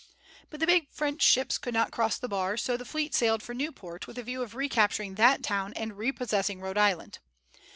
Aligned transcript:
But 0.49 0.59
the 0.59 0.65
big 0.65 0.87
French 0.89 1.21
ships 1.21 1.59
could 1.59 1.75
not 1.75 1.91
cross 1.91 2.17
the 2.17 2.27
bar, 2.27 2.57
so 2.57 2.75
the 2.75 2.85
fleet 2.85 3.13
sailed 3.13 3.43
for 3.43 3.53
Newport 3.53 4.07
with 4.07 4.17
a 4.17 4.23
view 4.23 4.41
of 4.41 4.55
recapturing 4.55 5.13
that 5.13 5.43
town 5.43 5.73
and 5.75 5.95
repossessing 5.95 6.59
Rhode 6.59 6.75
Island. 6.79 7.19